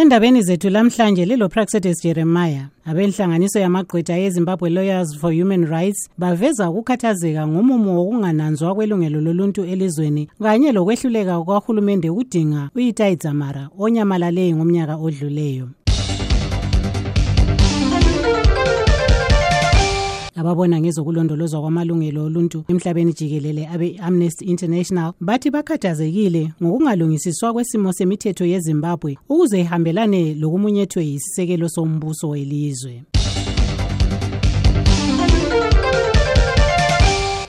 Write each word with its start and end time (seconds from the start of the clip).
endabeni 0.00 0.42
zethu 0.42 0.70
lamhlanje 0.70 1.24
lilo 1.24 1.48
praxedes 1.48 2.02
jeremiah 2.02 2.66
abenhlanganiso 2.84 3.58
yamagqwetha 3.60 4.16
yezimbabwe 4.16 4.70
lawyers 4.70 5.18
for 5.18 5.32
human 5.32 5.64
rights 5.66 6.10
baveza 6.18 6.70
ukukhathazeka 6.70 7.48
ngomumo 7.48 7.96
wokungananzwa 7.98 8.74
kwelungelo 8.74 9.20
loluntu 9.20 9.64
elizweni 9.64 10.28
kanye 10.42 10.72
lokwehluleka 10.72 11.42
kwahulumende 11.44 12.10
ukudinga 12.10 12.70
uyitai 12.76 13.16
dzamara 13.16 13.68
onyamalale 13.78 14.54
ngomnyaka 14.54 14.96
odluleyo. 14.96 15.68
Ababona 20.36 20.80
ngezokulondolozwa 20.80 21.60
kwamalungelo 21.60 22.24
oluntu 22.24 22.64
emhlabeni 22.68 23.12
jikelele 23.12 23.68
abe-amnesty 23.74 24.44
international 24.44 25.12
bathi 25.20 25.50
bakhathazekile 25.50 26.52
ngokungalungisiswa 26.62 27.52
kwesimo 27.52 27.92
semithetho 27.92 28.44
yezimbabwe 28.44 29.18
ukuze 29.28 29.60
ihambelane 29.60 30.34
lokumunyethwe 30.34 31.06
yisisekelo 31.06 31.68
sombuso 31.68 32.28
welizwe. 32.28 33.02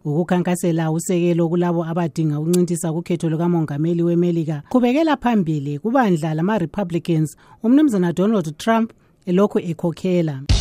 Ukukhankasela 0.06 0.92
usekelo 0.92 1.50
kulabo 1.50 1.86
abadinga 1.86 2.40
ukuncintisa 2.40 2.94
kukhetho 2.94 3.30
lukamongameli 3.30 4.04
wemelika 4.04 4.64
qhubekela 4.70 5.18
phambili 5.18 5.80
kubandla 5.80 6.34
lama-republicans 6.34 7.38
umnumzana 7.64 8.14
donald 8.14 8.58
trump 8.58 8.92
elokhu 9.26 9.60
ekhokhela. 9.60 10.57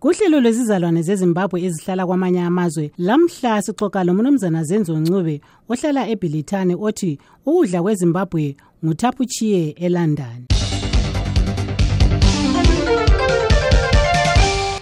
Kuhlelo 0.00 0.40
lwezizalwane 0.40 1.02
zezimbabwe 1.02 1.58
ezihlala 1.66 2.06
kwamanye 2.06 2.40
amazwe 2.40 2.90
lamhla 2.98 3.62
sixoxa 3.62 4.04
lomnumzana 4.04 4.64
zenzo 4.64 4.94
ncube 5.00 5.40
ohlala 5.68 6.08
ebhilithane 6.12 6.74
othi 6.86 7.18
ukudla 7.46 7.82
kwezimbabwe 7.84 8.56
nguthapuchiye 8.84 9.62
elondon. 9.84 10.40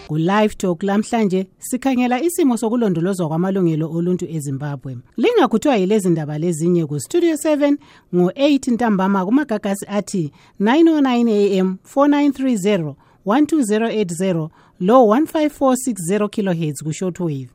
Ku-live 0.09 0.55
talk 0.55 0.83
lamhlanje 0.83 1.47
sikhangela 1.59 2.23
isimo 2.23 2.57
sokulondolozwa 2.57 3.29
kwamalungelo 3.29 3.91
oluntu 3.97 4.25
ezimbabwe. 4.37 4.99
Lingakhuthiwa 5.17 5.77
yilezi 5.77 6.11
ndaba 6.11 6.39
lezinye 6.39 6.87
kustudio 6.87 7.35
7 7.35 7.77
ngo-8 8.15 8.73
ntambama 8.73 9.25
kumagagasi 9.25 9.87
athi 9.89 10.33
909 10.61 11.61
am 11.61 11.77
4930 11.95 12.95
12080 13.27 14.49
lo 14.81 15.05
15460 15.05 16.29
kilohertz 16.29 16.83
ku-shortwave 16.83 17.49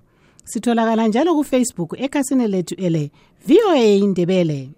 sitholakala 0.46 1.08
njalo 1.08 1.36
kufacebook 1.36 2.00
ekhasini 2.00 2.48
lethu 2.48 2.76
ele 2.76 3.12
voa 3.48 3.78
indebele. 3.78 4.70